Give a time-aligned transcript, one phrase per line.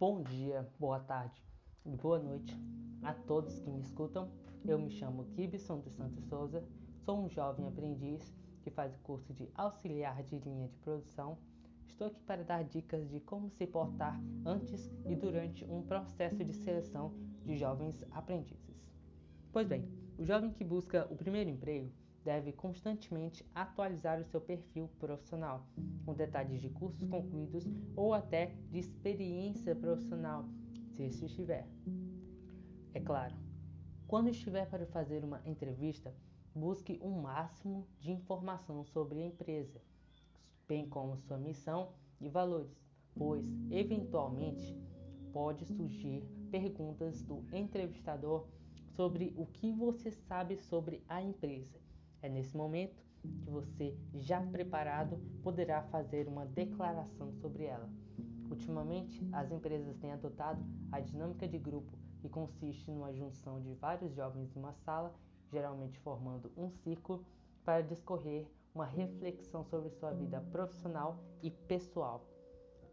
[0.00, 1.42] Bom dia, boa tarde
[1.84, 2.56] e boa noite
[3.02, 4.30] a todos que me escutam.
[4.64, 6.64] Eu me chamo Gibson dos Santos Souza,
[7.04, 8.32] sou um jovem aprendiz
[8.62, 11.36] que faz o curso de auxiliar de linha de produção.
[11.88, 14.16] Estou aqui para dar dicas de como se portar
[14.46, 17.12] antes e durante um processo de seleção
[17.44, 18.80] de jovens aprendizes.
[19.50, 19.84] Pois bem,
[20.16, 21.90] o jovem que busca o primeiro emprego
[22.24, 25.66] deve constantemente atualizar o seu perfil profissional,
[26.04, 27.64] com detalhes de cursos concluídos
[27.96, 30.44] ou até de experiência profissional,
[30.90, 31.66] se isso estiver.
[32.92, 33.34] É claro,
[34.06, 36.14] quando estiver para fazer uma entrevista,
[36.54, 39.80] busque o um máximo de informação sobre a empresa,
[40.66, 42.76] bem como sua missão e valores,
[43.14, 44.76] pois, eventualmente,
[45.32, 48.46] pode surgir perguntas do entrevistador
[48.96, 51.87] sobre o que você sabe sobre a empresa
[52.22, 53.02] é nesse momento
[53.42, 57.88] que você, já preparado, poderá fazer uma declaração sobre ela.
[58.50, 64.14] Ultimamente, as empresas têm adotado a dinâmica de grupo, que consiste numa junção de vários
[64.14, 65.14] jovens em uma sala,
[65.50, 67.24] geralmente formando um círculo,
[67.64, 72.24] para discorrer uma reflexão sobre sua vida profissional e pessoal.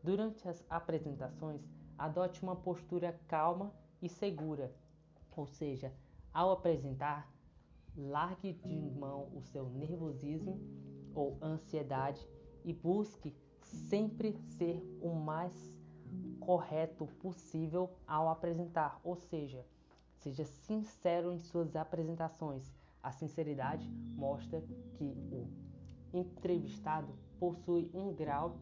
[0.04, 1.62] Durante as apresentações,
[1.98, 4.74] adote uma postura calma e segura,
[5.36, 5.94] ou seja,
[6.34, 7.32] ao apresentar,
[7.98, 10.60] largue de mão o seu nervosismo
[11.14, 12.28] ou ansiedade
[12.64, 15.54] e busque sempre ser o mais
[16.40, 19.66] correto possível ao apresentar, ou seja,
[20.18, 22.72] seja sincero em suas apresentações.
[23.02, 24.62] A sinceridade mostra
[24.94, 25.48] que o
[26.14, 28.60] entrevistado possui um grau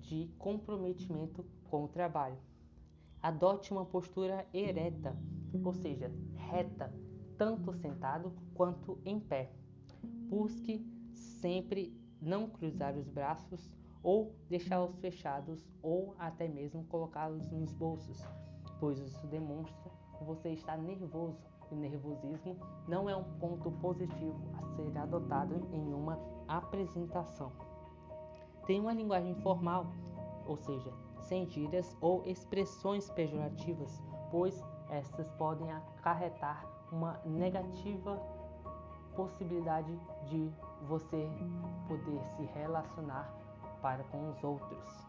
[0.00, 2.36] de comprometimento com o trabalho.
[3.22, 5.16] Adote uma postura ereta,
[5.64, 6.92] ou seja, reta,
[7.36, 9.50] tanto sentado quanto em pé.
[10.28, 13.70] Busque sempre não cruzar os braços
[14.02, 18.22] ou deixá-los fechados ou até mesmo colocá-los nos bolsos,
[18.78, 21.38] pois isso demonstra que você está nervoso
[21.70, 27.50] e nervosismo não é um ponto positivo a ser adotado em uma apresentação.
[28.66, 29.86] Tem uma linguagem formal,
[30.46, 38.16] ou seja, sem gírias ou expressões pejorativas, pois estas podem acarretar uma negativa
[39.16, 40.50] possibilidade de
[40.86, 41.28] você
[41.88, 43.28] poder se relacionar
[43.82, 45.08] para com os outros.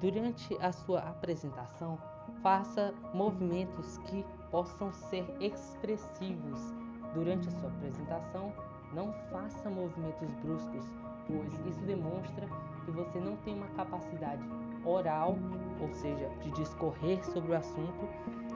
[0.00, 1.98] Durante a sua apresentação,
[2.42, 6.60] faça movimentos que possam ser expressivos.
[7.14, 8.52] Durante a sua apresentação,
[8.92, 10.84] não faça movimentos bruscos,
[11.26, 12.46] pois isso demonstra
[12.84, 14.42] que você não tem uma capacidade
[14.84, 15.36] oral,
[15.80, 18.08] ou seja, de discorrer sobre o assunto,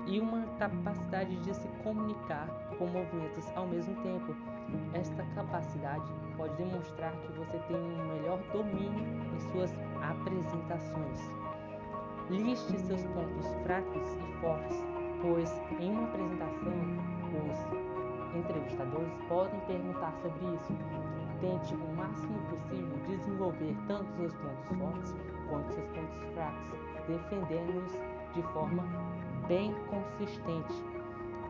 [0.09, 2.49] e uma capacidade de se comunicar
[2.79, 4.35] com movimentos ao mesmo tempo.
[4.95, 9.05] Esta capacidade pode demonstrar que você tem um melhor domínio
[9.35, 9.71] em suas
[10.03, 11.31] apresentações.
[12.31, 14.77] Liste seus pontos fracos e fortes,
[15.23, 16.73] pois em uma apresentação
[17.31, 20.73] os entrevistadores podem perguntar sobre isso.
[21.41, 25.15] Tente o máximo possível desenvolver tanto seus pontos fortes
[25.49, 26.71] quanto seus pontos fracos,
[27.07, 27.93] defendendo-os
[28.35, 28.83] de forma
[29.49, 30.75] bem consistente,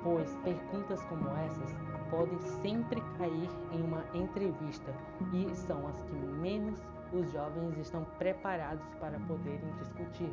[0.05, 1.75] pois perguntas como essas
[2.09, 4.95] podem sempre cair em uma entrevista
[5.33, 6.81] e são as que menos
[7.13, 10.33] os jovens estão preparados para poderem discutir,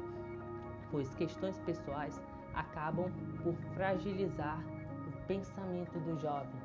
[0.91, 2.21] pois questões pessoais
[2.53, 3.11] acabam
[3.43, 4.63] por fragilizar
[5.07, 6.61] o pensamento do jovem.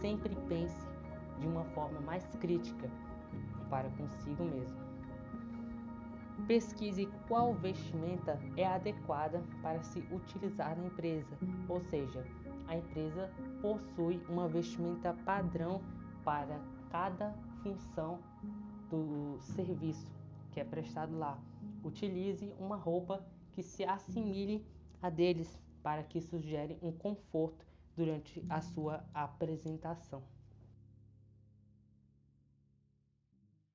[0.00, 0.88] Sempre pense
[1.38, 2.90] de uma forma mais crítica
[3.70, 4.89] para consigo mesmo.
[6.46, 12.26] Pesquise qual vestimenta é adequada para se utilizar na empresa, ou seja,
[12.66, 13.30] a empresa
[13.62, 15.80] possui uma vestimenta padrão
[16.24, 18.18] para cada função
[18.90, 20.10] do serviço
[20.50, 21.38] que é prestado lá.
[21.84, 24.66] Utilize uma roupa que se assimile
[25.00, 27.64] a deles para que isso gere um conforto
[27.96, 30.22] durante a sua apresentação.